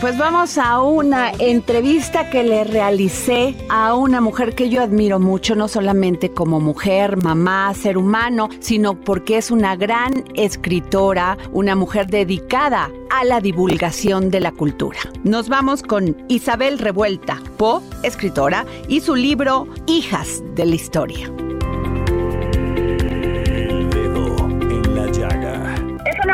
Pues 0.00 0.16
vamos 0.16 0.56
a 0.56 0.80
una 0.80 1.30
entrevista 1.32 2.30
que 2.30 2.42
le 2.44 2.64
realicé 2.64 3.54
a 3.68 3.94
una 3.94 4.22
mujer 4.22 4.54
que 4.54 4.70
yo 4.70 4.80
admiro 4.80 5.20
mucho, 5.20 5.54
no 5.54 5.68
solamente 5.68 6.32
como 6.32 6.60
mujer, 6.60 7.22
mamá, 7.22 7.74
ser 7.74 7.98
humano, 7.98 8.48
sino 8.60 8.98
porque 8.98 9.36
es 9.36 9.50
una 9.50 9.76
gran 9.76 10.24
escritora, 10.34 11.36
una 11.52 11.76
mujer 11.76 12.06
dedicada 12.06 12.90
a 13.10 13.24
la 13.24 13.40
divulgación 13.40 14.30
de 14.30 14.40
la 14.40 14.52
cultura. 14.52 15.00
Nos 15.24 15.50
vamos 15.50 15.82
con 15.82 16.16
Isabel 16.28 16.78
Revuelta, 16.78 17.42
Po, 17.58 17.82
escritora, 18.02 18.64
y 18.88 19.02
su 19.02 19.14
libro 19.14 19.68
Hijas 19.86 20.42
de 20.54 20.64
la 20.64 20.74
Historia. 20.74 21.30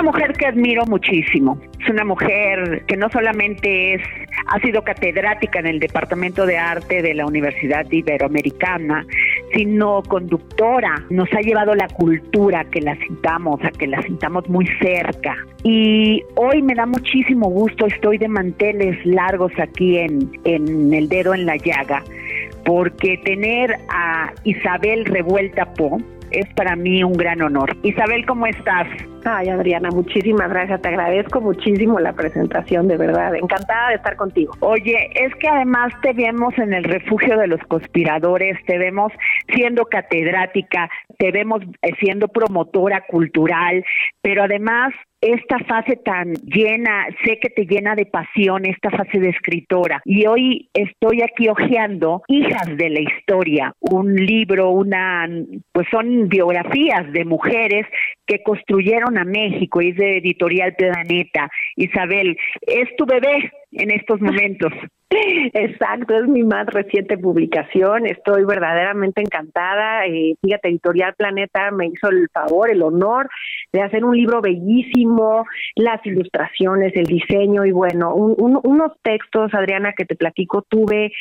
Una 0.01 0.13
mujer 0.13 0.33
que 0.33 0.47
admiro 0.47 0.87
muchísimo. 0.87 1.59
Es 1.79 1.91
una 1.91 2.05
mujer 2.05 2.85
que 2.87 2.97
no 2.97 3.11
solamente 3.11 3.95
es, 3.95 4.03
ha 4.47 4.59
sido 4.61 4.83
catedrática 4.83 5.59
en 5.59 5.67
el 5.67 5.79
Departamento 5.79 6.47
de 6.47 6.57
Arte 6.57 7.03
de 7.03 7.13
la 7.13 7.27
Universidad 7.27 7.85
Iberoamericana, 7.91 9.05
sino 9.53 10.03
conductora. 10.09 11.05
Nos 11.11 11.31
ha 11.35 11.41
llevado 11.41 11.75
la 11.75 11.87
cultura 11.89 12.65
que 12.65 12.81
la 12.81 12.97
sintamos, 12.97 13.63
a 13.63 13.71
que 13.73 13.87
la 13.87 14.01
sintamos 14.01 14.49
muy 14.49 14.67
cerca. 14.81 15.37
Y 15.65 16.23
hoy 16.37 16.63
me 16.63 16.75
da 16.75 16.87
muchísimo 16.87 17.51
gusto, 17.51 17.85
estoy 17.85 18.17
de 18.17 18.29
manteles 18.29 19.05
largos 19.05 19.53
aquí 19.59 19.99
en, 19.99 20.31
en 20.45 20.95
el 20.95 21.11
dedo 21.11 21.35
en 21.35 21.45
la 21.45 21.57
llaga, 21.57 22.03
porque 22.65 23.19
tener 23.19 23.77
a 23.91 24.33
Isabel 24.45 25.05
Revuelta 25.05 25.75
Po, 25.75 25.99
es 26.31 26.47
para 26.55 26.77
mí 26.77 27.03
un 27.05 27.13
gran 27.13 27.43
honor. 27.43 27.77
Isabel, 27.83 28.25
¿cómo 28.27 28.47
estás? 28.47 28.87
Ay, 29.25 29.49
Adriana, 29.49 29.91
muchísimas 29.91 30.49
gracias. 30.49 30.81
Te 30.81 30.89
agradezco 30.89 31.41
muchísimo 31.41 32.01
la 32.01 32.13
presentación, 32.13 32.89
de 32.89 32.97
verdad. 32.97 33.35
Encantada 33.35 33.91
de 33.91 33.97
estar 33.97 34.17
contigo. 34.17 34.55
Oye, 34.61 35.11
es 35.15 35.35
que 35.37 35.49
además 35.49 35.93
te 36.03 36.13
vemos 36.13 36.57
en 36.59 36.73
el 36.73 36.85
refugio 36.85 37.37
de 37.39 37.47
los 37.47 37.61
conspiradores, 37.65 38.57
te 38.67 38.79
vemos 38.79 39.13
siendo 39.55 39.85
catedrática, 39.87 40.89
te 41.21 41.31
vemos 41.33 41.61
eh, 41.83 41.91
siendo 42.01 42.29
promotora 42.29 43.05
cultural, 43.07 43.85
pero 44.23 44.43
además 44.43 44.95
esta 45.21 45.59
fase 45.69 45.97
tan 45.97 46.33
llena, 46.33 47.07
sé 47.23 47.39
que 47.39 47.51
te 47.51 47.67
llena 47.67 47.95
de 47.95 48.07
pasión, 48.07 48.65
esta 48.65 48.91
fase 48.91 49.19
de 49.19 49.29
escritora. 49.29 50.01
Y 50.07 50.27
hoy 50.27 50.71
estoy 50.73 51.21
aquí 51.21 51.51
hojeando 51.51 52.23
Hijas 52.27 52.75
de 52.75 52.89
la 52.89 53.01
Historia, 53.01 53.75
un 53.81 54.15
libro, 54.15 54.71
una, 54.71 55.29
pues 55.73 55.87
son 55.91 56.31
biografías 56.31 57.13
de 57.13 57.27
mujeres 57.27 57.87
que 58.27 58.43
construyeron 58.43 59.19
a 59.19 59.25
México, 59.25 59.83
es 59.83 59.97
de 59.97 60.17
Editorial 60.17 60.75
Planeta. 60.75 61.51
Isabel, 61.77 62.35
es 62.63 62.89
tu 62.97 63.05
bebé 63.05 63.53
en 63.73 63.91
estos 63.91 64.23
momentos. 64.23 64.73
Exacto, 65.13 66.17
es 66.17 66.29
mi 66.29 66.45
más 66.45 66.67
reciente 66.67 67.19
publicación. 67.19 68.07
Estoy 68.07 68.45
verdaderamente 68.45 69.21
encantada. 69.21 70.07
Eh, 70.07 70.37
fíjate, 70.41 70.69
Editorial 70.69 71.15
Planeta 71.15 71.73
me 71.73 71.87
hizo 71.87 72.11
el 72.11 72.29
favor, 72.33 72.71
el 72.71 72.81
honor 72.83 73.29
de 73.73 73.83
hacer 73.83 74.05
un 74.05 74.17
libro 74.17 74.41
bellísimo, 74.41 75.47
las 75.75 76.05
ilustraciones, 76.07 76.93
el 76.95 77.07
diseño 77.07 77.65
y 77.65 77.73
bueno, 77.73 78.15
unos 78.15 78.93
textos, 79.03 79.53
Adriana, 79.53 79.95
que 79.97 80.05
te 80.05 80.15
platico, 80.15 80.63
tuve 80.63 81.13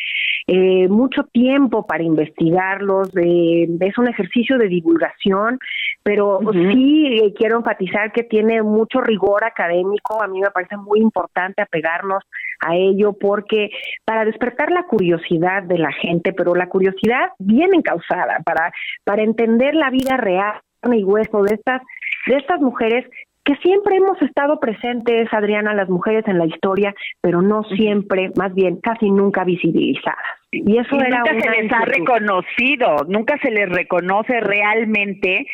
eh, 0.46 0.88
mucho 0.88 1.24
tiempo 1.24 1.88
para 1.88 2.04
investigarlos. 2.04 3.10
es 3.16 3.98
un 3.98 4.08
ejercicio 4.08 4.60
de 4.60 4.68
divulgación, 4.68 5.58
pero 6.04 6.40
sí 6.54 7.08
eh, 7.08 7.34
quiero 7.36 7.58
enfatizar 7.58 8.12
que 8.12 8.24
tiene 8.24 8.62
mucho 8.62 9.02
rigor 9.02 9.44
académico. 9.44 10.22
A 10.22 10.28
mí 10.28 10.42
me 10.42 10.52
parece 10.52 10.78
muy 10.78 11.00
importante 11.00 11.64
apegarnos 11.64 12.24
a 12.60 12.76
ello 12.76 13.14
porque 13.14 13.70
para 14.06 14.26
despertar 14.26 14.72
la 14.72 14.84
curiosidad 14.84 15.64
de 15.64 15.78
la 15.78 15.92
gente, 15.92 16.34
pero 16.34 16.56
la 16.56 16.70
curiosidad 16.70 17.32
bien 17.40 17.74
encausada 17.74 18.40
para, 18.46 18.72
para 19.04 19.24
entender 19.24 19.76
la 19.76 19.90
vida 19.90 20.18
real 20.18 20.62
y 20.92 21.04
hueso 21.04 21.44
de 21.44 21.56
estas, 21.56 21.82
de 22.28 22.36
estas 22.36 22.62
mujeres 22.62 23.06
que 23.50 23.56
siempre 23.64 23.96
hemos 23.96 24.22
estado 24.22 24.60
presentes, 24.60 25.28
Adriana, 25.34 25.74
las 25.74 25.90
mujeres 25.90 26.24
en 26.28 26.38
la 26.38 26.46
historia, 26.46 26.94
pero 27.20 27.42
no 27.42 27.64
siempre, 27.64 28.32
más 28.38 28.54
bien 28.54 28.78
casi 28.78 29.10
nunca 29.10 29.44
visibilizadas. 29.44 30.20
Y 30.52 30.78
eso 30.78 30.96
era 30.98 31.20
nunca 31.20 31.40
se 31.40 31.62
les 31.62 31.72
ha 31.72 31.86
reconocido, 31.86 32.98
nunca 33.08 33.38
se 33.40 33.50
les 33.50 33.70
reconoce 33.70 34.40
realmente 34.40 35.48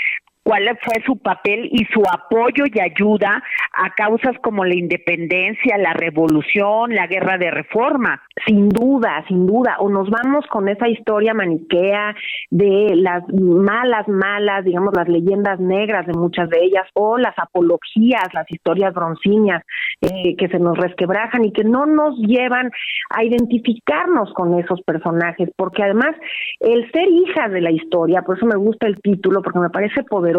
cuál 0.45 0.77
fue 0.83 1.01
su 1.05 1.17
papel 1.17 1.69
y 1.71 1.85
su 1.85 2.03
apoyo 2.07 2.65
y 2.71 2.79
ayuda 2.79 3.41
a 3.73 3.89
causas 3.95 4.35
como 4.43 4.63
la 4.63 4.75
independencia, 4.75 5.75
la 5.79 5.93
revolución, 5.93 6.93
la 6.93 7.07
guerra 7.07 7.39
de 7.39 7.49
reforma. 7.49 8.21
Sin 8.45 8.69
duda, 8.69 9.25
sin 9.27 9.47
duda. 9.47 9.77
O 9.79 9.89
nos 9.89 10.07
vamos 10.09 10.45
con 10.47 10.69
esa 10.69 10.87
historia 10.87 11.33
maniquea 11.33 12.15
de 12.51 12.91
las 12.95 13.23
malas, 13.33 14.07
malas, 14.07 14.63
digamos, 14.65 14.93
las 14.95 15.07
leyendas 15.07 15.59
negras 15.59 16.05
de 16.05 16.13
muchas 16.13 16.47
de 16.49 16.59
ellas, 16.61 16.85
o 16.93 17.17
las 17.17 17.33
apologías, 17.39 18.31
las 18.33 18.45
historias 18.51 18.93
broncíneas 18.93 19.63
eh, 20.01 20.35
que 20.37 20.47
se 20.49 20.59
nos 20.59 20.77
resquebrajan 20.77 21.43
y 21.43 21.53
que 21.53 21.63
no 21.63 21.87
nos 21.87 22.19
llevan 22.19 22.69
a 23.09 23.23
identificarnos 23.23 24.31
con 24.33 24.59
esos 24.59 24.81
personajes, 24.83 25.49
porque 25.55 25.81
además 25.81 26.15
el 26.59 26.89
ser 26.91 27.07
hija 27.09 27.49
de 27.49 27.61
la 27.61 27.71
historia, 27.71 28.21
por 28.21 28.37
eso 28.37 28.45
me 28.45 28.57
gusta 28.57 28.85
el 28.85 29.01
título, 29.01 29.41
porque 29.41 29.59
me 29.59 29.69
parece 29.69 30.03
poderoso 30.03 30.34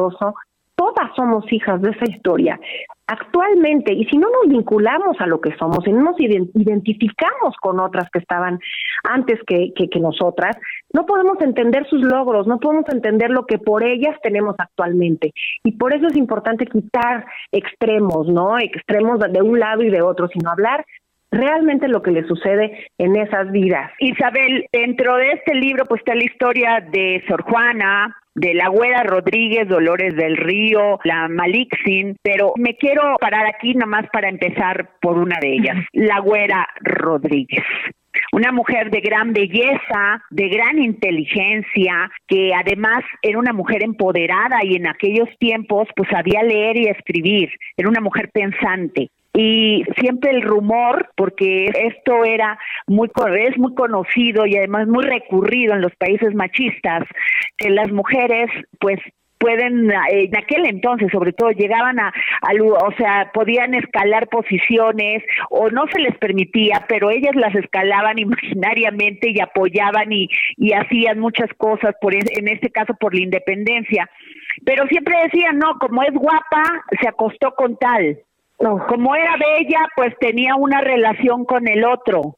todas 0.77 1.15
somos 1.17 1.51
hijas 1.53 1.81
de 1.81 1.91
esa 1.91 2.05
historia. 2.11 2.61
Actualmente, 3.09 3.93
y 3.93 4.05
si 4.07 4.19
no 4.19 4.29
nos 4.31 4.49
vinculamos 4.49 5.17
a 5.21 5.27
lo 5.27 5.41
que 5.41 5.57
somos, 5.57 5.87
y 5.87 5.93
no 5.93 6.03
nos 6.03 6.21
identificamos 6.21 7.55
con 7.61 7.81
otras 7.81 8.11
que 8.11 8.19
estaban 8.19 8.59
antes 9.05 9.39
que, 9.47 9.73
que, 9.75 10.01
nosotras, 10.01 10.57
no 10.93 11.07
podemos 11.07 11.41
entender 11.41 11.87
sus 11.89 12.03
logros, 12.03 12.47
no 12.47 12.59
podemos 12.59 12.85
entender 12.89 13.31
lo 13.31 13.47
que 13.47 13.59
por 13.59 13.85
ellas 13.85 14.17
tenemos 14.23 14.57
actualmente. 14.59 15.33
Y 15.65 15.73
por 15.73 15.95
eso 15.95 16.09
es 16.09 16.17
importante 16.17 16.67
quitar 16.67 17.27
extremos, 17.53 18.29
¿no? 18.29 18.59
Extremos 18.59 19.21
de 19.21 19.43
un 19.43 19.59
lado 19.59 19.83
y 19.83 19.91
de 19.91 20.03
otro, 20.03 20.29
sino 20.29 20.51
hablar 20.51 20.85
realmente 21.31 21.89
lo 21.89 22.03
que 22.03 22.11
le 22.11 22.27
sucede 22.27 22.87
en 22.99 23.17
esas 23.17 23.51
vidas. 23.51 23.91
Isabel, 23.99 24.67
dentro 24.73 25.17
de 25.17 25.33
este 25.33 25.55
libro 25.55 25.85
pues 25.87 26.01
está 26.01 26.15
la 26.15 26.25
historia 26.25 26.85
de 26.91 27.23
Sor 27.29 27.43
Juana, 27.43 28.17
de 28.37 28.53
la 28.53 28.69
Güera 28.69 29.03
Rodríguez, 29.03 29.67
Dolores 29.67 30.15
del 30.15 30.37
Río, 30.37 31.01
la 31.05 31.27
Malixin, 31.27 32.17
pero 32.23 32.53
me 32.57 32.77
quiero 32.77 33.17
parar 33.19 33.47
aquí 33.47 33.75
nomás 33.75 34.07
para 34.13 34.29
empezar 34.29 34.91
por 35.01 35.19
una 35.19 35.39
de 35.41 35.55
ellas, 35.55 35.77
la 35.93 36.21
Güera 36.21 36.69
Rodríguez. 36.81 37.65
Una 38.33 38.53
mujer 38.53 38.91
de 38.91 39.01
gran 39.01 39.33
belleza, 39.33 40.23
de 40.31 40.49
gran 40.49 40.79
inteligencia, 40.79 42.11
que 42.29 42.53
además 42.55 43.03
era 43.23 43.39
una 43.39 43.53
mujer 43.53 43.83
empoderada 43.83 44.63
y 44.63 44.77
en 44.77 44.87
aquellos 44.87 45.29
tiempos 45.39 45.89
pues 45.97 46.09
sabía 46.11 46.43
leer 46.43 46.77
y 46.77 46.89
escribir, 46.89 47.51
era 47.77 47.89
una 47.89 48.01
mujer 48.01 48.31
pensante 48.33 49.11
y 49.37 49.85
siempre 50.01 50.31
el 50.31 50.41
rumor, 50.41 51.11
porque 51.15 51.67
esto 51.67 52.25
era 52.25 52.59
muy 52.87 53.11
es 53.39 53.59
muy 53.59 53.75
conocido 53.75 54.47
y 54.47 54.57
además 54.57 54.89
muy 54.89 55.05
recurrido 55.05 55.75
en 55.75 55.83
los 55.83 55.95
países 55.97 56.35
machistas, 56.35 57.05
que 57.59 57.69
las 57.69 57.93
mujeres 57.93 58.49
pues 58.81 58.99
pueden 59.39 59.93
en 60.11 60.37
aquel 60.39 60.65
entonces 60.65 61.09
sobre 61.13 61.35
todo 61.35 61.51
llegaban 61.51 62.01
a, 62.01 62.11
o 62.83 62.93
sea 62.97 63.31
podían 63.35 63.75
escalar 63.75 64.29
posiciones 64.29 65.23
o 65.51 65.69
no 65.69 65.85
se 65.93 66.01
les 66.01 66.17
permitía 66.17 66.87
pero 66.89 67.11
ellas 67.11 67.35
las 67.35 67.55
escalaban 67.55 68.19
imaginariamente 68.19 69.31
y 69.31 69.41
apoyaban 69.41 70.11
y, 70.11 70.31
y 70.57 70.73
hacían 70.73 71.19
muchas 71.19 71.51
cosas 71.59 71.95
por 72.01 72.15
en 72.15 72.49
este 72.49 72.71
caso 72.71 72.95
por 72.99 73.15
la 73.15 73.21
independencia. 73.21 74.09
Pero 74.65 74.87
siempre 74.87 75.15
decían 75.25 75.59
no 75.59 75.79
como 75.79 76.03
es 76.03 76.15
guapa 76.15 76.63
se 76.99 77.07
acostó 77.07 77.55
con 77.55 77.77
tal 77.77 78.19
como 78.59 79.15
era 79.15 79.37
bella, 79.37 79.89
pues 79.95 80.15
tenía 80.19 80.55
una 80.57 80.81
relación 80.81 81.45
con 81.45 81.69
el 81.69 81.85
otro. 81.85 82.37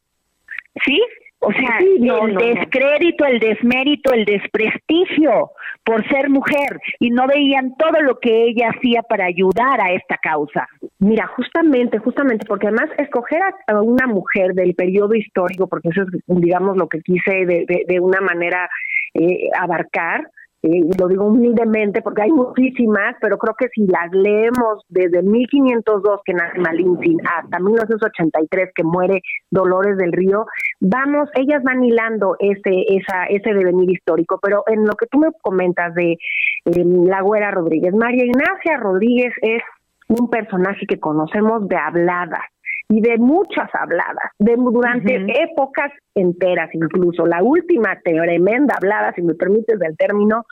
¿Sí? 0.85 1.01
O 1.41 1.53
sea, 1.53 1.79
el 1.79 2.35
descrédito, 2.35 3.25
el 3.25 3.39
desmérito, 3.39 4.13
el 4.13 4.25
desprestigio 4.25 5.53
por 5.85 6.07
ser 6.09 6.29
mujer 6.31 6.81
y 6.99 7.11
no 7.11 7.29
veían 7.29 7.77
todo 7.77 8.03
lo 8.03 8.19
que 8.19 8.43
ella 8.45 8.71
hacía 8.71 9.03
para 9.03 9.27
ayudar 9.27 9.81
a 9.81 9.93
esta 9.93 10.17
causa. 10.17 10.67
Mira, 10.99 11.29
justamente, 11.29 11.99
justamente, 11.99 12.45
porque 12.45 12.67
además 12.67 12.91
escoger 12.99 13.41
a, 13.69 13.81
una 13.81 14.09
mujer 14.09 14.53
del 14.55 14.75
periodo 14.75 15.15
histórico, 15.15 15.69
porque 15.69 15.91
eso 15.91 16.03
es, 16.03 16.09
digamos, 16.27 16.77
lo 16.77 16.89
que 16.89 17.01
quise 17.03 17.47
de, 17.47 17.65
de, 17.69 17.85
de 17.87 18.01
una 18.01 18.21
manera 18.21 18.69
eh, 19.15 19.49
abarcar, 19.57 20.29
y 20.63 20.83
lo 20.99 21.07
digo 21.07 21.27
humildemente 21.27 22.03
porque 22.03 22.23
hay 22.23 22.31
muchísimas, 22.31 23.15
pero 23.21 23.39
creo 23.39 23.55
que 23.59 23.69
si 23.69 23.87
las 23.87 24.11
leemos 24.13 24.85
desde 24.89 25.23
1502 25.23 26.21
que 26.25 26.35
nace 26.35 26.59
Malintzin 26.59 27.19
hasta 27.27 27.61
1983 27.61 28.71
que 28.75 28.83
muere 28.83 29.23
Dolores 29.51 29.97
del 29.97 30.13
Río, 30.13 30.47
vamos, 30.81 31.29
ellas 31.35 31.63
van 31.63 31.85
hilando 31.85 32.37
ese 32.41 32.85
esa 32.89 33.25
ese 33.29 33.55
devenir 33.55 33.91
histórico, 33.91 34.39
pero 34.43 34.65
en 34.67 34.85
lo 34.85 34.95
que 34.95 35.07
tú 35.07 35.19
me 35.19 35.29
comentas 35.41 35.95
de 35.95 36.19
la 36.65 37.23
Güera 37.23 37.51
Rodríguez, 37.53 37.95
María 37.95 38.25
Ignacia 38.25 38.79
Rodríguez 38.79 39.33
es 39.43 39.63
un 40.09 40.29
personaje 40.29 40.87
que 40.87 40.99
conocemos 40.99 41.69
de 41.69 41.77
hablada 41.77 42.41
y 42.89 43.01
de 43.01 43.19
muchas 43.19 43.69
habladas, 43.75 44.33
de 44.39 44.57
durante 44.57 45.17
épocas 45.43 45.93
enteras 46.15 46.71
incluso. 46.73 47.27
La 47.27 47.43
última 47.43 47.99
tremenda 48.03 48.75
hablada, 48.77 49.13
si 49.13 49.23
me 49.23 49.35
permites 49.35 49.79
el 49.81 49.97
término, 49.97 50.47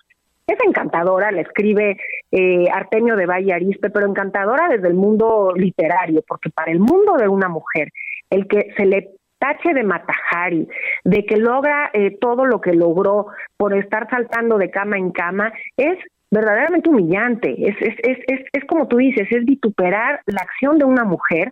es 0.46 0.58
encantadora, 0.64 1.32
la 1.32 1.40
escribe 1.40 1.96
eh, 2.30 2.66
Artemio 2.72 3.16
de 3.16 3.26
Valle 3.26 3.54
Arispe, 3.54 3.90
pero 3.90 4.06
encantadora 4.06 4.68
desde 4.68 4.88
el 4.88 4.94
mundo 4.94 5.52
literario, 5.56 6.22
porque 6.28 6.50
para 6.50 6.70
el 6.70 6.78
mundo 6.78 7.16
de 7.18 7.26
una 7.26 7.48
mujer, 7.48 7.90
el 8.30 8.46
que 8.46 8.72
se 8.76 8.84
le 8.84 9.10
tache 9.38 9.74
de 9.74 9.82
Matajari, 9.82 10.68
de 11.04 11.26
que 11.26 11.36
logra 11.36 11.90
eh, 11.92 12.16
todo 12.20 12.44
lo 12.44 12.60
que 12.60 12.74
logró 12.74 13.26
por 13.56 13.76
estar 13.76 14.08
saltando 14.08 14.56
de 14.56 14.70
cama 14.70 14.98
en 14.98 15.10
cama, 15.10 15.52
es 15.76 15.98
verdaderamente 16.30 16.90
humillante. 16.90 17.54
Es, 17.68 17.76
es, 17.80 17.94
es, 18.02 18.18
es, 18.28 18.40
es 18.52 18.64
como 18.66 18.88
tú 18.88 18.98
dices, 18.98 19.26
es 19.30 19.44
vituperar 19.44 20.20
la 20.26 20.42
acción 20.42 20.78
de 20.78 20.84
una 20.84 21.04
mujer 21.04 21.50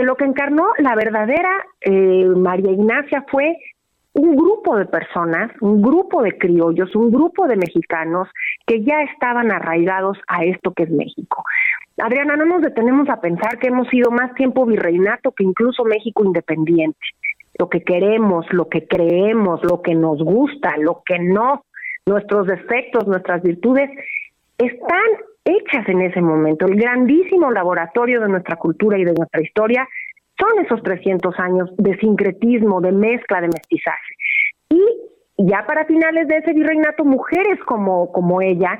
que 0.00 0.06
lo 0.06 0.16
que 0.16 0.24
encarnó 0.24 0.68
la 0.78 0.94
verdadera 0.94 1.66
eh, 1.82 2.24
María 2.24 2.72
Ignacia 2.72 3.22
fue 3.30 3.58
un 4.14 4.34
grupo 4.34 4.78
de 4.78 4.86
personas, 4.86 5.50
un 5.60 5.82
grupo 5.82 6.22
de 6.22 6.38
criollos, 6.38 6.96
un 6.96 7.10
grupo 7.10 7.46
de 7.46 7.56
mexicanos 7.56 8.26
que 8.66 8.82
ya 8.82 9.02
estaban 9.02 9.52
arraigados 9.52 10.16
a 10.26 10.44
esto 10.44 10.72
que 10.72 10.84
es 10.84 10.90
México. 10.90 11.44
Adriana, 11.98 12.34
no 12.36 12.46
nos 12.46 12.62
detenemos 12.62 13.10
a 13.10 13.20
pensar 13.20 13.58
que 13.58 13.68
hemos 13.68 13.88
sido 13.88 14.10
más 14.10 14.34
tiempo 14.34 14.64
virreinato 14.64 15.32
que 15.32 15.44
incluso 15.44 15.84
México 15.84 16.24
independiente. 16.24 16.98
Lo 17.58 17.68
que 17.68 17.82
queremos, 17.82 18.46
lo 18.52 18.70
que 18.70 18.86
creemos, 18.86 19.62
lo 19.64 19.82
que 19.82 19.94
nos 19.94 20.22
gusta, 20.22 20.78
lo 20.78 21.02
que 21.04 21.18
no, 21.18 21.66
nuestros 22.06 22.46
defectos, 22.46 23.06
nuestras 23.06 23.42
virtudes, 23.42 23.90
están 24.56 25.10
hechas 25.50 25.88
en 25.88 26.00
ese 26.02 26.20
momento. 26.20 26.66
El 26.66 26.76
grandísimo 26.76 27.50
laboratorio 27.50 28.20
de 28.20 28.28
nuestra 28.28 28.56
cultura 28.56 28.98
y 28.98 29.04
de 29.04 29.12
nuestra 29.12 29.42
historia 29.42 29.86
son 30.38 30.64
esos 30.64 30.82
300 30.82 31.38
años 31.38 31.70
de 31.76 31.96
sincretismo, 31.98 32.80
de 32.80 32.92
mezcla, 32.92 33.40
de 33.40 33.48
mestizaje. 33.48 34.14
Y 34.70 34.82
ya 35.38 35.64
para 35.66 35.84
finales 35.84 36.28
de 36.28 36.38
ese 36.38 36.52
virreinato, 36.52 37.04
mujeres 37.04 37.58
como, 37.66 38.10
como 38.12 38.40
ella 38.40 38.78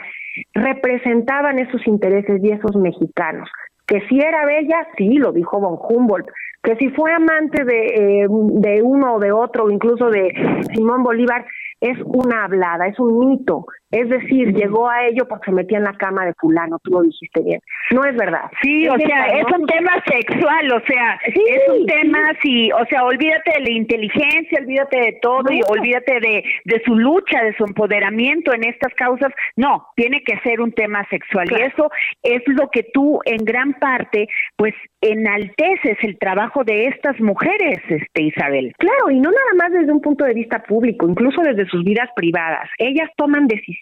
representaban 0.55 1.59
esos 1.59 1.87
intereses 1.87 2.41
y 2.43 2.51
esos 2.51 2.77
mexicanos. 2.77 3.49
Que 3.87 4.01
si 4.09 4.21
era 4.21 4.47
bella, 4.47 4.87
sí, 4.97 5.15
lo 5.15 5.33
dijo 5.33 5.59
von 5.59 5.79
Humboldt, 5.81 6.29
que 6.63 6.77
si 6.77 6.89
fue 6.91 7.13
amante 7.13 7.65
de, 7.65 7.87
eh, 7.87 8.27
de 8.29 8.83
uno 8.83 9.15
o 9.15 9.19
de 9.19 9.33
otro, 9.33 9.71
incluso 9.71 10.11
de 10.11 10.33
Simón 10.75 11.03
Bolívar, 11.03 11.45
es 11.81 11.99
una 12.05 12.45
hablada, 12.45 12.87
es 12.87 12.99
un 13.01 13.19
mito. 13.19 13.67
Es 13.91 14.09
decir, 14.09 14.55
llegó 14.55 14.89
a 14.89 15.07
ello 15.07 15.27
porque 15.27 15.47
se 15.47 15.53
metía 15.53 15.79
en 15.79 15.85
la 15.85 15.95
cama 15.95 16.25
de 16.25 16.35
fulano, 16.35 16.79
tú 16.79 16.93
lo 16.93 17.03
dijiste 17.03 17.43
bien. 17.43 17.61
No 17.91 18.05
es 18.05 18.17
verdad. 18.17 18.45
Sí, 18.63 18.89
o 18.89 18.97
sea, 18.97 19.27
es 19.27 19.45
un 19.53 19.67
tema 19.67 19.93
sexual, 20.07 20.73
o 20.73 20.81
sea, 20.87 21.19
es 21.25 21.69
un 21.69 21.87
tema, 21.87 22.33
sí. 22.41 22.71
o 22.71 22.85
sea, 22.87 23.05
olvídate 23.05 23.51
de 23.59 23.61
la 23.61 23.71
inteligencia, 23.71 24.61
olvídate 24.61 25.01
de 25.01 25.19
todo 25.21 25.53
y 25.53 25.61
olvídate 25.69 26.21
de, 26.21 26.45
de 26.65 26.83
su 26.85 26.95
lucha, 26.97 27.43
de 27.43 27.57
su 27.57 27.65
empoderamiento 27.65 28.55
en 28.55 28.65
estas 28.65 28.95
causas. 28.95 29.33
No, 29.57 29.89
tiene 29.97 30.23
que 30.23 30.39
ser 30.41 30.61
un 30.61 30.73
tema 30.73 31.05
sexual 31.11 31.49
y 31.51 31.63
eso 31.63 31.91
es 32.23 32.43
lo 32.47 32.71
que 32.71 32.85
tú 32.85 33.21
en 33.25 33.45
gran 33.45 33.75
parte, 33.75 34.29
pues, 34.57 34.75
enalteces 35.01 35.97
el 36.03 36.19
trabajo 36.19 36.63
de 36.63 36.87
estas 36.89 37.19
mujeres, 37.21 37.79
este 37.89 38.23
Isabel. 38.23 38.73
Claro, 38.79 39.11
y 39.11 39.19
no 39.19 39.31
nada 39.31 39.55
más 39.57 39.73
desde 39.73 39.91
un 39.91 40.01
punto 40.01 40.25
de 40.25 40.35
vista 40.35 40.63
público, 40.63 41.09
incluso 41.09 41.41
desde 41.43 41.67
sus 41.67 41.83
vidas 41.83 42.09
privadas. 42.15 42.69
Ellas 42.79 43.11
toman 43.17 43.49
decisiones 43.49 43.80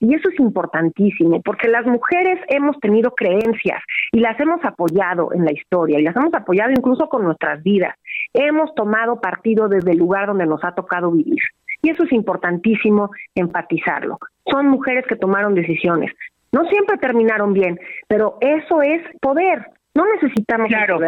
y 0.00 0.14
eso 0.14 0.28
es 0.28 0.38
importantísimo 0.38 1.40
porque 1.42 1.68
las 1.68 1.86
mujeres 1.86 2.38
hemos 2.48 2.78
tenido 2.80 3.12
creencias 3.12 3.82
y 4.12 4.20
las 4.20 4.38
hemos 4.38 4.62
apoyado 4.64 5.32
en 5.32 5.44
la 5.44 5.52
historia 5.52 5.98
y 5.98 6.02
las 6.02 6.14
hemos 6.16 6.34
apoyado 6.34 6.70
incluso 6.70 7.08
con 7.08 7.24
nuestras 7.24 7.62
vidas. 7.62 7.94
Hemos 8.34 8.74
tomado 8.74 9.20
partido 9.20 9.68
desde 9.68 9.92
el 9.92 9.98
lugar 9.98 10.26
donde 10.26 10.46
nos 10.46 10.62
ha 10.62 10.74
tocado 10.74 11.10
vivir. 11.10 11.40
Y 11.82 11.90
eso 11.90 12.04
es 12.04 12.12
importantísimo 12.12 13.10
enfatizarlo. 13.34 14.18
Son 14.50 14.68
mujeres 14.68 15.06
que 15.06 15.16
tomaron 15.16 15.54
decisiones. 15.54 16.12
No 16.52 16.64
siempre 16.66 16.98
terminaron 16.98 17.54
bien, 17.54 17.78
pero 18.08 18.36
eso 18.40 18.82
es 18.82 19.00
poder. 19.20 19.66
No 19.94 20.04
necesitamos 20.14 20.68
claro. 20.68 20.98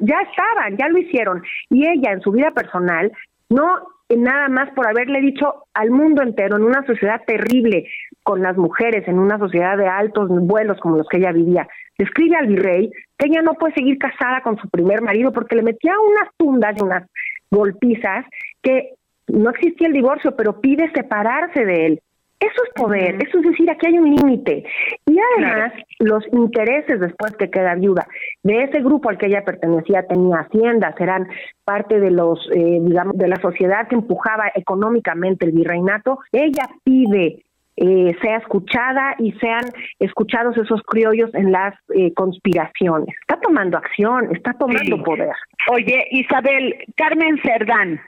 Ya 0.00 0.20
estaban, 0.22 0.76
ya 0.78 0.88
lo 0.88 0.98
hicieron. 0.98 1.42
Y 1.68 1.86
ella 1.86 2.12
en 2.12 2.22
su 2.22 2.32
vida 2.32 2.52
personal 2.52 3.12
no 3.50 3.91
nada 4.16 4.48
más 4.48 4.70
por 4.70 4.86
haberle 4.86 5.20
dicho 5.20 5.64
al 5.74 5.90
mundo 5.90 6.22
entero, 6.22 6.56
en 6.56 6.64
una 6.64 6.84
sociedad 6.86 7.20
terrible 7.26 7.88
con 8.22 8.42
las 8.42 8.56
mujeres, 8.56 9.06
en 9.08 9.18
una 9.18 9.38
sociedad 9.38 9.76
de 9.76 9.86
altos 9.86 10.28
vuelos 10.28 10.78
como 10.80 10.96
los 10.96 11.08
que 11.08 11.18
ella 11.18 11.32
vivía, 11.32 11.66
le 11.98 12.04
escribe 12.04 12.36
al 12.36 12.46
virrey 12.46 12.90
que 13.18 13.26
ella 13.26 13.42
no 13.42 13.54
puede 13.54 13.74
seguir 13.74 13.98
casada 13.98 14.42
con 14.42 14.56
su 14.58 14.68
primer 14.68 15.02
marido 15.02 15.32
porque 15.32 15.56
le 15.56 15.62
metía 15.62 15.92
unas 15.98 16.28
tundas 16.36 16.74
y 16.78 16.82
unas 16.82 17.08
golpizas 17.50 18.24
que 18.62 18.94
no 19.28 19.50
existía 19.50 19.88
el 19.88 19.94
divorcio, 19.94 20.34
pero 20.36 20.60
pide 20.60 20.90
separarse 20.92 21.64
de 21.64 21.86
él. 21.86 22.00
Eso 22.42 22.64
es 22.64 22.70
poder, 22.74 23.22
eso 23.22 23.38
es 23.38 23.44
decir, 23.44 23.70
aquí 23.70 23.86
hay 23.86 23.98
un 23.98 24.16
límite. 24.16 24.64
Y 25.06 25.16
además, 25.16 25.72
los 26.00 26.24
intereses 26.32 26.98
después 26.98 27.36
que 27.36 27.50
queda 27.50 27.76
viuda 27.76 28.04
de 28.42 28.64
ese 28.64 28.80
grupo 28.80 29.10
al 29.10 29.18
que 29.18 29.26
ella 29.26 29.44
pertenecía 29.44 30.02
tenía 30.08 30.38
haciendas, 30.38 31.00
eran 31.00 31.28
parte 31.64 32.00
de 32.00 32.10
los, 32.10 32.40
eh, 32.52 32.78
digamos, 32.82 33.16
de 33.16 33.28
la 33.28 33.36
sociedad 33.36 33.86
que 33.86 33.94
empujaba 33.94 34.50
económicamente 34.56 35.46
el 35.46 35.52
virreinato. 35.52 36.18
Ella 36.32 36.68
pide 36.82 37.44
eh, 37.76 38.16
sea 38.20 38.38
escuchada 38.38 39.14
y 39.18 39.32
sean 39.32 39.62
escuchados 40.00 40.56
esos 40.56 40.82
criollos 40.82 41.32
en 41.34 41.52
las 41.52 41.74
eh, 41.94 42.12
conspiraciones. 42.12 43.14
Está 43.20 43.40
tomando 43.40 43.78
acción, 43.78 44.34
está 44.34 44.52
tomando 44.54 45.02
poder. 45.04 45.30
Oye, 45.70 46.08
Isabel, 46.10 46.74
Carmen 46.96 47.38
Cerdán. 47.40 48.00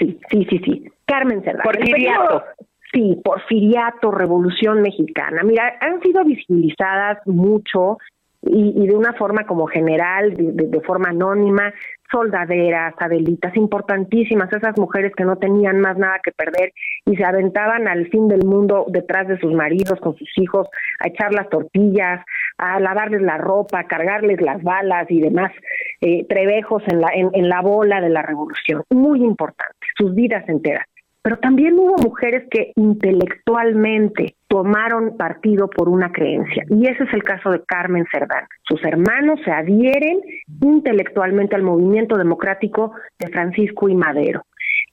sí, 0.00 0.18
sí, 0.30 0.46
sí, 0.50 0.58
sí. 0.64 0.84
Carmen 1.06 1.42
Cerdán. 1.44 1.62
Porfiriato. 1.62 2.44
Sí, 2.92 3.20
porfiriato, 3.22 4.10
revolución 4.10 4.80
mexicana. 4.80 5.42
Mira, 5.42 5.74
han 5.80 6.00
sido 6.00 6.24
visibilizadas 6.24 7.18
mucho 7.26 7.98
y, 8.40 8.86
de 8.86 8.94
una 8.94 9.12
forma 9.14 9.46
como 9.46 9.66
general, 9.66 10.34
de, 10.36 10.80
forma 10.80 11.10
anónima, 11.10 11.74
soldaderas, 12.10 12.94
adelitas, 12.98 13.54
importantísimas, 13.56 14.50
esas 14.52 14.78
mujeres 14.78 15.12
que 15.14 15.24
no 15.24 15.36
tenían 15.36 15.80
más 15.80 15.98
nada 15.98 16.20
que 16.22 16.32
perder 16.32 16.72
y 17.04 17.16
se 17.16 17.24
aventaban 17.24 17.88
al 17.88 18.08
fin 18.08 18.28
del 18.28 18.46
mundo 18.46 18.86
detrás 18.88 19.28
de 19.28 19.38
sus 19.38 19.52
maridos, 19.52 20.00
con 20.00 20.16
sus 20.16 20.30
hijos, 20.38 20.68
a 21.00 21.08
echar 21.08 21.34
las 21.34 21.50
tortillas, 21.50 22.24
a 22.56 22.80
lavarles 22.80 23.22
la 23.22 23.38
ropa, 23.38 23.80
a 23.80 23.86
cargarles 23.86 24.40
las 24.40 24.62
balas 24.62 25.10
y 25.10 25.20
demás 25.20 25.52
eh, 26.00 26.24
trebejos 26.26 26.82
en 26.86 27.00
la, 27.00 27.10
en 27.12 27.48
la 27.48 27.60
bola 27.60 28.00
de 28.00 28.08
la 28.08 28.22
revolución. 28.22 28.82
Muy 28.90 29.20
importante, 29.20 29.74
sus 29.98 30.14
vidas 30.14 30.48
enteras 30.48 30.86
pero 31.28 31.40
también 31.40 31.74
hubo 31.78 31.98
mujeres 31.98 32.48
que 32.50 32.72
intelectualmente 32.74 34.36
tomaron 34.48 35.18
partido 35.18 35.68
por 35.68 35.90
una 35.90 36.10
creencia. 36.10 36.64
Y 36.70 36.86
ese 36.86 37.04
es 37.04 37.12
el 37.12 37.22
caso 37.22 37.50
de 37.50 37.62
Carmen 37.66 38.06
Cerdán. 38.10 38.46
Sus 38.66 38.82
hermanos 38.82 39.38
se 39.44 39.50
adhieren 39.50 40.22
intelectualmente 40.62 41.54
al 41.54 41.64
movimiento 41.64 42.16
democrático 42.16 42.92
de 43.18 43.28
Francisco 43.28 43.90
y 43.90 43.94
Madero. 43.94 44.46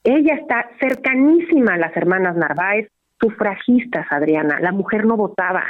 Ella 0.03 0.33
está 0.33 0.69
cercanísima 0.81 1.75
a 1.75 1.77
las 1.77 1.95
hermanas 1.95 2.35
Narváez, 2.35 2.89
sufragistas, 3.17 4.05
Adriana. 4.09 4.59
La 4.59 4.73
mujer 4.73 5.05
no 5.05 5.15
votaba 5.15 5.63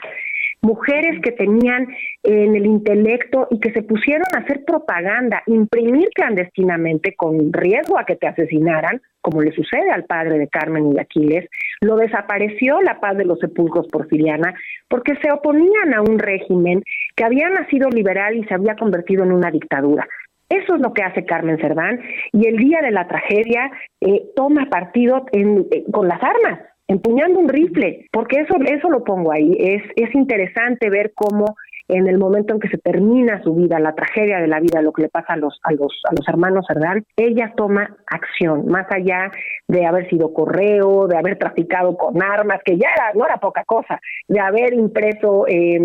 mujeres 0.65 1.21
que 1.21 1.31
tenían 1.31 1.87
en 2.23 2.55
el 2.55 2.65
intelecto 2.65 3.47
y 3.51 3.59
que 3.59 3.71
se 3.71 3.83
pusieron 3.83 4.25
a 4.35 4.39
hacer 4.39 4.65
propaganda, 4.65 5.43
imprimir 5.45 6.09
clandestinamente 6.13 7.15
con 7.15 7.53
riesgo 7.53 7.99
a 7.99 8.05
que 8.05 8.15
te 8.15 8.27
asesinaran, 8.27 9.01
como 9.21 9.41
le 9.41 9.51
sucede 9.51 9.91
al 9.91 10.05
padre 10.05 10.37
de 10.39 10.47
Carmen 10.47 10.91
y 10.91 10.95
de 10.95 11.01
Aquiles, 11.01 11.49
lo 11.81 11.95
desapareció 11.97 12.81
la 12.81 12.99
paz 12.99 13.15
de 13.17 13.25
los 13.25 13.39
sepulcros 13.39 13.87
porfiriana 13.87 14.53
porque 14.87 15.13
se 15.21 15.31
oponían 15.31 15.93
a 15.93 16.01
un 16.01 16.19
régimen 16.19 16.83
que 17.15 17.23
había 17.23 17.49
nacido 17.49 17.89
liberal 17.89 18.35
y 18.35 18.43
se 18.45 18.53
había 18.53 18.75
convertido 18.75 19.23
en 19.23 19.31
una 19.31 19.51
dictadura. 19.51 20.07
Eso 20.49 20.75
es 20.75 20.81
lo 20.81 20.93
que 20.93 21.03
hace 21.03 21.25
Carmen 21.25 21.57
Cerdán 21.57 21.99
y 22.31 22.47
el 22.47 22.57
día 22.57 22.79
de 22.81 22.91
la 22.91 23.07
tragedia 23.07 23.71
eh, 24.01 24.25
toma 24.35 24.69
partido 24.69 25.25
en, 25.31 25.65
eh, 25.71 25.83
con 25.91 26.07
las 26.07 26.21
armas, 26.21 26.59
empuñando 26.87 27.39
un 27.39 27.49
rifle, 27.49 28.07
porque 28.11 28.41
eso, 28.41 28.55
eso 28.65 28.89
lo 28.89 29.03
pongo 29.03 29.31
ahí. 29.31 29.55
Es, 29.59 29.83
es 29.95 30.13
interesante 30.15 30.89
ver 30.89 31.13
cómo 31.15 31.55
en 31.87 32.07
el 32.07 32.17
momento 32.17 32.53
en 32.53 32.59
que 32.59 32.69
se 32.69 32.77
termina 32.77 33.41
su 33.43 33.53
vida, 33.53 33.79
la 33.79 33.93
tragedia 33.93 34.39
de 34.39 34.47
la 34.47 34.59
vida, 34.59 34.81
lo 34.81 34.91
que 34.91 35.03
le 35.03 35.09
pasa 35.09 35.33
a 35.33 35.37
los, 35.37 35.59
a 35.63 35.71
los, 35.71 36.01
a 36.09 36.13
los 36.13 36.27
hermanos 36.27 36.65
Cerdán, 36.67 37.05
ella 37.15 37.53
toma 37.55 37.95
acción, 38.07 38.65
más 38.67 38.87
allá 38.91 39.31
de 39.67 39.85
haber 39.85 40.09
sido 40.09 40.33
correo, 40.33 41.07
de 41.07 41.17
haber 41.17 41.37
traficado 41.37 41.95
con 41.95 42.21
armas, 42.23 42.61
que 42.65 42.77
ya 42.77 42.87
era, 42.95 43.13
no 43.13 43.25
era 43.25 43.37
poca 43.37 43.63
cosa, 43.65 43.99
de 44.27 44.39
haber 44.39 44.73
impreso 44.73 45.45
eh, 45.47 45.79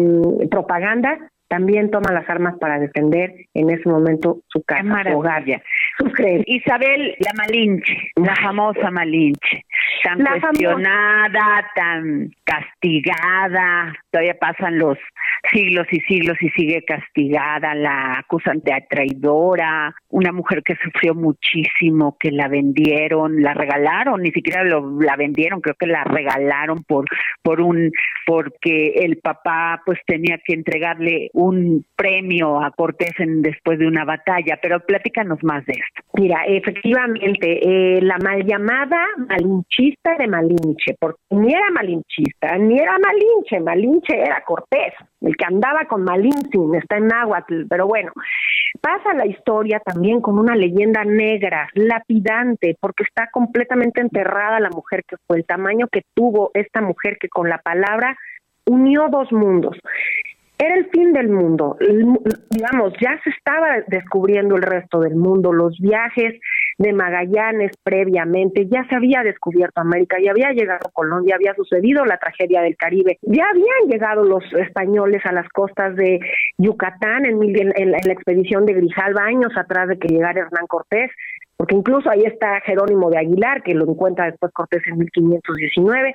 propaganda, 0.51 1.19
también 1.49 1.91
toma 1.91 2.13
las 2.13 2.31
armas 2.31 2.55
para 2.61 2.79
defender 2.79 3.35
en 3.55 3.71
ese 3.71 3.89
momento 3.89 4.39
su 4.47 4.63
casa, 4.63 5.03
su 5.11 5.19
hogar, 5.19 5.45
sus 6.01 6.13
Isabel, 6.47 7.15
la 7.19 7.33
Malinche, 7.37 8.13
la 8.17 8.35
famosa 8.37 8.91
Malinche. 8.91 9.65
tan 10.03 10.19
cuestionada, 10.19 11.71
tan 11.75 12.31
castigada, 12.45 13.95
todavía 14.11 14.39
pasan 14.39 14.79
los 14.79 14.99
siglos 15.53 15.87
y 15.91 16.01
siglos 16.01 16.37
y 16.41 16.49
sigue 16.51 16.85
castigada, 16.85 17.75
la 17.75 18.19
acusan 18.19 18.61
de 18.61 18.73
traidora, 18.89 19.95
una 20.09 20.33
mujer 20.33 20.63
que 20.63 20.77
sufrió 20.83 21.15
muchísimo, 21.15 22.17
que 22.19 22.31
la 22.31 22.49
vendieron, 22.49 23.43
la 23.43 23.55
regalaron, 23.55 24.23
ni 24.23 24.31
siquiera 24.31 24.65
lo, 24.65 25.01
la 25.01 25.17
vendieron, 25.17 25.61
creo 25.61 25.77
que 25.79 25.87
la 25.87 26.05
regalaron 26.05 26.83
por 26.85 27.05
por 27.43 27.61
un 27.61 27.91
porque 28.27 28.93
el 28.97 29.19
papá 29.19 29.83
pues 29.85 29.99
tenía 30.07 30.39
que 30.45 30.55
entregarle 30.55 31.31
un 31.33 31.85
premio 31.97 32.63
a 32.63 32.71
Cortés 32.71 33.13
en, 33.19 33.43
después 33.43 33.79
de 33.79 33.87
una 33.87 34.05
batalla, 34.05 34.59
pero 34.63 34.81
platícanos 34.81 35.43
más 35.43 35.65
de 35.67 35.73
esto. 35.73 35.90
Mira, 36.15 36.45
efectivamente, 36.45 37.61
eh, 37.63 38.03
la 38.03 38.19
mal 38.19 38.45
llamada 38.45 39.07
malinchista 39.29 40.17
de 40.19 40.27
Malinche, 40.27 40.97
porque 40.99 41.21
ni 41.31 41.53
era 41.53 41.71
malinchista, 41.71 42.59
ni 42.59 42.79
era 42.79 42.99
Malinche, 42.99 43.61
Malinche 43.61 44.21
era 44.21 44.43
Cortés, 44.45 44.93
el 45.21 45.37
que 45.37 45.45
andaba 45.45 45.85
con 45.85 46.03
Malintzin, 46.03 46.75
está 46.75 46.97
en 46.97 47.07
Náhuatl, 47.07 47.67
pero 47.69 47.87
bueno, 47.87 48.11
pasa 48.81 49.15
la 49.15 49.27
historia 49.27 49.81
también 49.81 50.21
con 50.21 50.37
una 50.39 50.57
leyenda 50.57 51.05
negra, 51.05 51.69
lapidante, 51.75 52.77
porque 52.81 53.05
está 53.05 53.29
completamente 53.31 54.01
enterrada 54.01 54.59
la 54.59 54.71
mujer 54.71 55.05
que 55.07 55.17
fue, 55.27 55.39
el 55.39 55.47
tamaño 55.47 55.87
que 55.93 56.03
tuvo 56.15 56.51
esta 56.55 56.81
mujer 56.81 57.19
que 57.21 57.29
con 57.29 57.49
la 57.49 57.59
palabra 57.59 58.17
unió 58.67 59.09
dos 59.11 59.31
mundos. 59.33 59.77
Era 60.63 60.75
el 60.75 60.91
fin 60.91 61.15
del 61.15 61.31
mundo, 61.31 61.79
digamos, 62.51 62.93
ya 63.01 63.19
se 63.25 63.31
estaba 63.31 63.77
descubriendo 63.87 64.57
el 64.57 64.63
resto 64.63 65.01
del 65.01 65.17
mundo, 65.17 65.55
los 65.55 65.79
viajes 65.81 66.39
de 66.77 66.93
Magallanes 66.93 67.73
previamente, 67.83 68.69
ya 68.71 68.85
se 68.91 68.95
había 68.95 69.23
descubierto 69.23 69.81
América, 69.81 70.19
ya 70.23 70.33
había 70.33 70.51
llegado 70.51 70.91
Colón, 70.93 71.25
ya 71.27 71.37
había 71.37 71.55
sucedido 71.55 72.05
la 72.05 72.19
tragedia 72.19 72.61
del 72.61 72.77
Caribe, 72.77 73.19
ya 73.23 73.47
habían 73.49 73.89
llegado 73.89 74.23
los 74.23 74.45
españoles 74.53 75.23
a 75.25 75.33
las 75.33 75.49
costas 75.49 75.97
de 75.97 76.21
Yucatán 76.59 77.25
en, 77.25 77.41
en 77.43 77.91
la 77.93 78.13
expedición 78.13 78.67
de 78.67 78.75
Grijalva 78.75 79.25
años 79.25 79.53
atrás 79.57 79.89
de 79.89 79.99
que 79.99 80.09
llegara 80.09 80.41
Hernán 80.41 80.67
Cortés, 80.67 81.11
porque 81.57 81.75
incluso 81.75 82.11
ahí 82.11 82.23
está 82.25 82.61
Jerónimo 82.61 83.09
de 83.09 83.19
Aguilar, 83.19 83.63
que 83.63 83.75
lo 83.75 83.89
encuentra 83.89 84.27
después 84.27 84.53
Cortés 84.53 84.83
en 84.87 84.99
1519, 84.99 86.15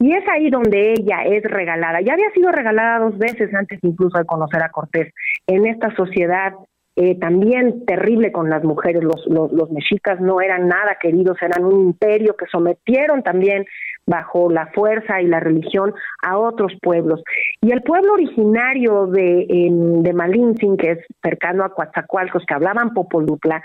y 0.00 0.14
es 0.14 0.24
ahí 0.28 0.48
donde 0.48 0.94
ella 0.94 1.24
es 1.26 1.44
regalada. 1.44 2.00
Ya 2.00 2.14
había 2.14 2.30
sido 2.30 2.50
regalada 2.50 2.98
dos 2.98 3.18
veces 3.18 3.54
antes 3.54 3.78
incluso 3.82 4.18
de 4.18 4.24
conocer 4.24 4.62
a 4.62 4.70
Cortés. 4.70 5.12
En 5.46 5.66
esta 5.66 5.94
sociedad 5.94 6.54
eh, 6.96 7.18
también 7.20 7.84
terrible 7.84 8.32
con 8.32 8.48
las 8.50 8.64
mujeres, 8.64 9.04
los, 9.04 9.26
los, 9.26 9.70
mexicas 9.70 10.20
no 10.20 10.40
eran 10.40 10.68
nada 10.68 10.96
queridos, 11.00 11.36
eran 11.40 11.64
un 11.64 11.86
imperio 11.86 12.34
que 12.34 12.46
sometieron 12.46 13.22
también 13.22 13.64
bajo 14.06 14.50
la 14.50 14.66
fuerza 14.68 15.20
y 15.20 15.26
la 15.26 15.38
religión 15.38 15.94
a 16.22 16.38
otros 16.38 16.72
pueblos. 16.82 17.22
Y 17.60 17.70
el 17.70 17.82
pueblo 17.82 18.14
originario 18.14 19.06
de, 19.06 19.46
de 19.70 20.12
Malintzin, 20.12 20.76
que 20.78 20.92
es 20.92 20.98
cercano 21.22 21.64
a 21.64 21.74
Coatzacoalcos, 21.74 22.44
que 22.46 22.54
hablaban 22.54 22.92
Popolutla, 22.94 23.62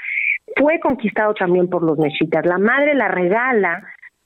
fue 0.58 0.80
conquistado 0.80 1.34
también 1.34 1.70
por 1.70 1.82
los 1.82 1.98
mexicas. 1.98 2.46
La 2.46 2.58
madre 2.58 2.94
la 2.94 3.08
regala 3.08 3.84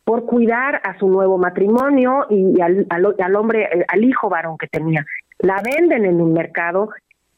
por 0.09 0.25
cuidar 0.25 0.81
a 0.83 0.97
su 0.97 1.07
nuevo 1.07 1.37
matrimonio 1.37 2.25
y 2.31 2.59
al, 2.61 2.87
al, 2.89 3.35
hombre, 3.35 3.69
eh, 3.71 3.85
al 3.87 4.03
hijo 4.03 4.27
varón 4.27 4.57
que 4.57 4.65
tenía. 4.65 5.05
La 5.37 5.61
venden 5.61 6.03
en 6.03 6.19
un 6.19 6.33
mercado 6.33 6.89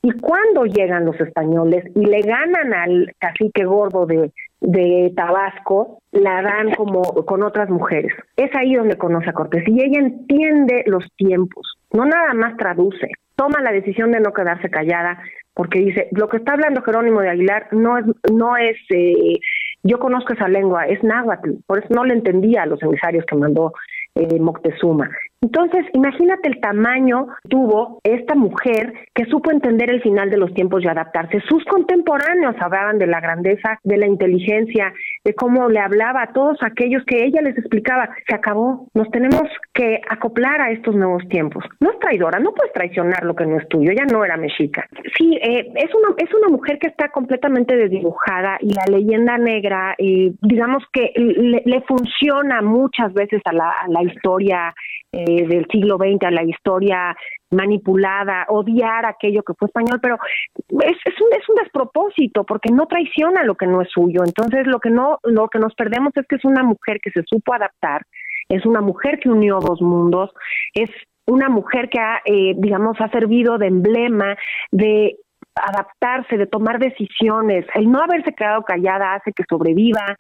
y 0.02 0.12
cuando 0.12 0.64
llegan 0.64 1.04
los 1.04 1.20
españoles 1.20 1.84
y 1.94 2.06
le 2.06 2.22
ganan 2.22 2.74
al 2.74 3.14
cacique 3.20 3.66
gordo 3.66 4.06
de, 4.06 4.32
de 4.62 5.12
Tabasco, 5.18 6.00
la 6.14 6.42
dan 6.42 6.74
como 6.76 7.02
con 7.02 7.44
otras 7.44 7.70
mujeres. 7.70 8.14
Es 8.38 8.56
ahí 8.56 8.76
donde 8.76 8.98
conoce 8.98 9.32
a 9.32 9.34
Cortés 9.34 9.68
y 9.68 9.84
ella 9.84 10.00
entiende 10.00 10.86
los 10.86 11.04
tiempos, 11.18 11.76
no 11.92 12.06
nada 12.06 12.34
más 12.34 12.56
traduce, 12.56 13.10
toma 13.36 13.60
la 13.60 13.74
decisión 13.74 14.14
de 14.14 14.22
no 14.22 14.32
quedarse 14.32 14.70
callada 14.70 15.22
porque 15.54 15.80
dice, 15.80 16.08
lo 16.12 16.30
que 16.30 16.38
está 16.38 16.54
hablando 16.54 16.82
Jerónimo 16.82 17.20
de 17.20 17.30
Aguilar 17.30 17.68
no 17.72 17.98
es, 17.98 18.06
no 18.32 18.56
es 18.56 18.78
eh, 18.90 19.40
yo 19.84 20.00
conozco 20.00 20.34
esa 20.34 20.48
lengua, 20.48 20.86
es 20.88 21.04
náhuatl, 21.04 21.52
por 21.66 21.80
eso 21.80 21.88
no 21.92 22.06
le 22.06 22.14
entendía 22.14 22.64
a 22.64 22.66
los 22.66 22.82
emisarios 22.84 23.26
que 23.26 23.36
mandó 23.36 23.74
eh, 24.16 24.40
Moctezuma. 24.40 25.10
Entonces, 25.44 25.86
imagínate 25.94 26.48
el 26.48 26.60
tamaño 26.60 27.28
tuvo 27.50 28.00
esta 28.04 28.36
mujer 28.36 28.94
que 29.16 29.26
supo 29.26 29.52
entender 29.52 29.90
el 29.90 30.02
final 30.02 30.30
de 30.30 30.38
los 30.38 30.54
tiempos 30.54 30.84
y 30.84 30.88
adaptarse. 30.88 31.42
Sus 31.50 31.66
contemporáneos 31.66 32.56
hablaban 32.60 33.00
de 33.00 33.08
la 33.08 33.20
grandeza, 33.20 33.80
de 33.84 33.98
la 33.98 34.06
inteligencia, 34.06 34.94
de 35.26 35.34
cómo 35.34 35.68
le 35.68 35.80
hablaba 35.80 36.22
a 36.22 36.34
todos 36.34 36.58
aquellos 36.62 37.04
que 37.06 37.26
ella 37.26 37.42
les 37.42 37.58
explicaba. 37.58 38.10
Se 38.28 38.36
acabó, 38.36 38.88
nos 38.94 39.10
tenemos 39.10 39.42
que 39.74 40.00
acoplar 40.10 40.62
a 40.62 40.72
estos 40.72 40.96
nuevos 40.96 41.28
tiempos. 41.28 41.66
No 41.80 41.90
es 41.90 42.00
traidora, 42.00 42.40
no 42.40 42.54
puedes 42.54 42.74
traicionar 42.74 43.24
lo 43.24 43.36
que 43.36 43.48
no 43.48 43.58
es 43.58 43.68
tuyo, 43.68 43.92
ella 43.92 44.06
no 44.12 44.24
era 44.24 44.38
mexica. 44.38 44.88
Sí, 45.18 45.40
eh, 45.42 45.72
es, 45.76 45.90
una, 45.96 46.16
es 46.18 46.32
una 46.36 46.50
mujer 46.50 46.78
que 46.78 46.88
está 46.88 47.10
completamente 47.10 47.76
desdibujada 47.76 48.58
y 48.62 48.74
la 48.74 48.86
leyenda 48.92 49.40
negra, 49.40 49.96
eh, 49.98 50.34
digamos 50.42 50.84
que 50.94 51.12
le, 51.16 51.82
funciona 51.88 52.62
muchas 52.62 53.12
veces 53.14 53.42
a 53.46 53.54
la, 53.54 53.72
a 53.72 53.88
la 53.88 54.04
historia 54.04 54.74
eh, 55.14 55.48
del 55.48 55.68
siglo 55.72 55.98
XX 55.98 56.24
a 56.24 56.32
la 56.32 56.44
historia 56.44 57.16
manipulada, 57.50 58.46
odiar 58.48 59.06
aquello 59.06 59.44
que 59.44 59.54
fue 59.54 59.68
español, 59.68 60.00
pero 60.02 60.18
es, 60.56 60.98
es, 61.04 61.22
un, 61.22 61.28
es 61.38 61.50
un 61.50 61.56
despropósito 61.56 62.46
porque 62.46 62.72
no 62.72 62.86
traiciona 62.86 63.44
lo 63.44 63.56
que 63.56 63.68
no 63.68 63.82
es 63.82 63.90
suyo. 63.90 64.22
Entonces 64.26 64.68
lo 64.68 64.80
que 64.80 64.90
no 64.90 65.20
lo 65.24 65.50
que 65.50 65.60
nos 65.60 65.76
perdemos 65.76 66.14
es 66.16 66.26
que 66.28 66.38
es 66.38 66.46
una 66.46 66.64
mujer 66.64 67.00
que 67.02 67.12
se 67.12 67.24
supo 67.24 67.54
adaptar, 67.54 68.06
es 68.48 68.66
una 68.66 68.82
mujer 68.82 69.20
que 69.20 69.30
unió 69.30 69.60
dos 69.60 69.82
mundos, 69.82 70.32
es 70.74 70.90
una 71.26 71.50
mujer 71.50 71.90
que 71.90 72.00
ha, 72.00 72.22
eh, 72.26 72.54
digamos, 72.58 73.00
ha 73.00 73.10
servido 73.10 73.58
de 73.58 73.68
emblema 73.68 74.38
de 74.72 75.18
adaptarse, 75.56 76.38
de 76.38 76.48
tomar 76.48 76.80
decisiones. 76.80 77.66
El 77.76 77.92
no 77.92 78.02
haberse 78.02 78.34
quedado 78.34 78.64
callada 78.64 79.16
hace 79.16 79.34
que 79.34 79.44
sobreviva, 79.50 80.18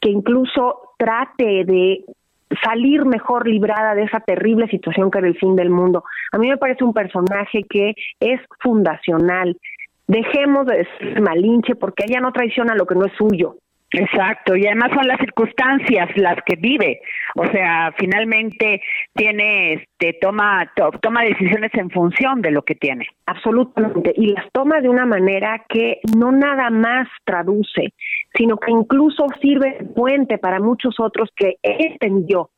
que 0.00 0.10
incluso 0.10 0.92
trate 0.98 1.64
de 1.64 2.04
salir 2.62 3.04
mejor 3.04 3.46
librada 3.48 3.94
de 3.94 4.04
esa 4.04 4.20
terrible 4.20 4.68
situación 4.68 5.10
que 5.10 5.18
era 5.18 5.28
el 5.28 5.38
fin 5.38 5.56
del 5.56 5.70
mundo. 5.70 6.04
A 6.32 6.38
mí 6.38 6.48
me 6.48 6.56
parece 6.56 6.84
un 6.84 6.92
personaje 6.92 7.64
que 7.68 7.94
es 8.20 8.40
fundacional. 8.60 9.56
Dejemos 10.06 10.66
de 10.66 10.86
ser 10.98 11.20
malinche 11.20 11.74
porque 11.74 12.04
ella 12.08 12.20
no 12.20 12.32
traiciona 12.32 12.74
lo 12.74 12.86
que 12.86 12.94
no 12.94 13.06
es 13.06 13.12
suyo. 13.14 13.56
Exacto, 13.92 14.56
y 14.56 14.66
además 14.66 14.90
son 14.92 15.06
las 15.06 15.18
circunstancias 15.20 16.08
las 16.16 16.36
que 16.44 16.56
vive, 16.56 17.00
o 17.36 17.46
sea, 17.46 17.94
finalmente 17.96 18.82
tiene, 19.14 19.74
este, 19.74 20.18
toma, 20.20 20.72
toma 21.00 21.22
decisiones 21.22 21.70
en 21.74 21.90
función 21.90 22.42
de 22.42 22.50
lo 22.50 22.62
que 22.62 22.74
tiene. 22.74 23.06
Absolutamente, 23.26 24.12
y 24.16 24.32
las 24.32 24.50
toma 24.52 24.80
de 24.80 24.88
una 24.88 25.06
manera 25.06 25.64
que 25.68 26.00
no 26.16 26.32
nada 26.32 26.68
más 26.68 27.08
traduce, 27.24 27.94
sino 28.36 28.56
que 28.56 28.70
incluso 28.70 29.26
sirve 29.40 29.78
de 29.78 29.84
puente 29.86 30.38
para 30.38 30.60
muchos 30.60 31.00
otros 31.00 31.30
que 31.34 31.56
entendió 31.62 32.50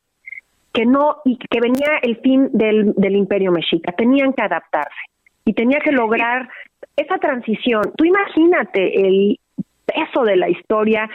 que 0.73 0.85
no 0.85 1.17
y 1.25 1.39
que 1.39 1.61
venía 1.61 1.99
el 2.03 2.19
fin 2.21 2.51
del, 2.53 2.95
del 2.95 3.17
imperio 3.17 3.51
mexica, 3.51 3.93
tenían 3.93 4.33
que 4.33 4.43
adaptarse 4.43 5.01
y 5.45 5.55
tenía 5.55 5.81
que 5.81 5.93
lograr 5.93 6.49
esa 6.97 7.19
transición. 7.19 7.83
Tú 7.97 8.05
imagínate 8.05 9.01
el 9.01 9.41
peso 9.87 10.25
de 10.25 10.37
la 10.37 10.49
historia, 10.49 11.09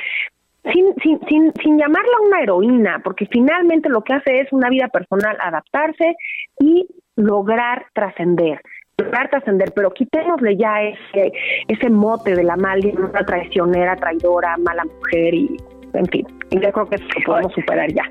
sin, 0.74 0.96
sin, 1.02 1.20
sin, 1.28 1.54
sin 1.62 1.78
llamarla 1.78 2.12
una 2.26 2.42
heroína, 2.42 3.02
porque 3.04 3.28
finalmente 3.28 3.90
lo 3.90 4.02
que 4.02 4.14
hace 4.14 4.40
es 4.42 4.52
una 4.52 4.70
vida 4.70 4.88
personal, 4.88 5.38
adaptarse 5.40 6.16
y 6.60 6.88
lograr 7.16 7.86
trascender 7.94 8.60
lograr 9.04 9.30
trascender, 9.30 9.72
pero 9.76 9.92
quitémosle 9.92 10.58
ya 10.58 10.82
ese, 10.82 11.32
ese 11.68 11.90
mote 11.90 12.36
de 12.36 12.44
la 12.44 12.56
mal, 12.56 12.80
una 12.98 13.26
traicionera, 13.26 13.96
traidora, 13.96 14.58
mala 14.58 14.84
mujer 14.86 15.34
y 15.34 15.58
en 15.94 16.06
fin, 16.08 16.26
yo 16.50 16.72
creo 16.72 16.90
que 16.90 16.96
eso 16.96 17.06
podemos 17.26 17.54
superar 17.54 17.92
ya. 17.92 18.04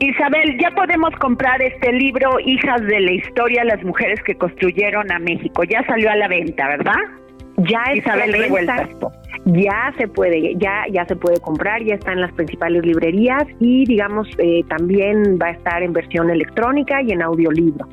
Isabel, 0.00 0.58
ya 0.58 0.70
podemos 0.72 1.14
comprar 1.20 1.62
este 1.62 1.92
libro, 1.92 2.40
Hijas 2.40 2.80
de 2.82 3.00
la 3.00 3.12
Historia, 3.12 3.64
las 3.64 3.82
mujeres 3.84 4.20
que 4.24 4.34
construyeron 4.34 5.12
a 5.12 5.18
México. 5.18 5.62
Ya 5.62 5.84
salió 5.86 6.10
a 6.10 6.16
la 6.16 6.26
venta, 6.26 6.66
¿verdad? 6.68 7.00
Ya 7.58 7.82
Isabel 7.94 8.32
Revueltas 8.32 8.88
ya 9.44 9.92
se 9.98 10.08
puede, 10.08 10.54
ya, 10.56 10.84
ya 10.90 11.04
se 11.06 11.16
puede 11.16 11.40
comprar, 11.40 11.82
ya 11.84 11.94
está 11.94 12.12
en 12.12 12.20
las 12.20 12.32
principales 12.32 12.84
librerías 12.84 13.44
y 13.60 13.84
digamos 13.86 14.28
eh, 14.38 14.62
también 14.68 15.38
va 15.40 15.48
a 15.48 15.50
estar 15.50 15.82
en 15.82 15.92
versión 15.92 16.30
electrónica 16.30 17.02
y 17.02 17.12
en 17.12 17.22
audiolibro. 17.22 17.86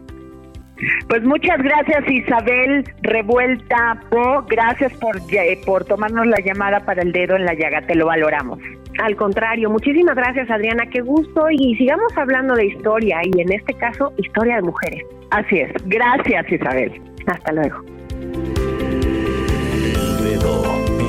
Pues 1.07 1.23
muchas 1.23 1.57
gracias 1.61 2.09
Isabel 2.09 2.83
Revuelta 3.01 4.01
Po, 4.09 4.45
gracias 4.47 4.93
por, 4.93 5.17
eh, 5.31 5.59
por 5.65 5.85
tomarnos 5.85 6.27
la 6.27 6.39
llamada 6.39 6.79
para 6.81 7.01
el 7.01 7.11
dedo 7.11 7.35
en 7.35 7.45
la 7.45 7.53
llaga, 7.53 7.81
te 7.81 7.95
lo 7.95 8.05
valoramos. 8.05 8.59
Al 9.03 9.15
contrario, 9.15 9.69
muchísimas 9.69 10.15
gracias 10.15 10.49
Adriana, 10.49 10.85
qué 10.87 11.01
gusto 11.01 11.49
y 11.51 11.75
sigamos 11.75 12.17
hablando 12.17 12.55
de 12.55 12.67
historia 12.67 13.19
y 13.23 13.41
en 13.41 13.51
este 13.51 13.73
caso 13.75 14.13
historia 14.17 14.57
de 14.57 14.61
mujeres. 14.63 15.03
Así 15.31 15.59
es, 15.59 15.71
gracias 15.85 16.51
Isabel. 16.51 17.01
Hasta 17.27 17.51
luego. 17.53 17.98